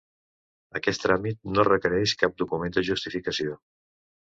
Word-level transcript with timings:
Aquest 0.79 1.03
tràmit 1.07 1.39
no 1.59 1.67
requereix 1.69 2.17
cap 2.25 2.37
document 2.43 2.77
de 2.79 2.89
justificació. 2.93 3.65